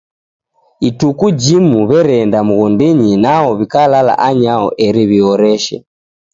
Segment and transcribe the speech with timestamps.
[0.89, 5.77] Ituku jimu w'ereenda mghondinyi nwao w'ikalala anyaho eri w'ihoreshe.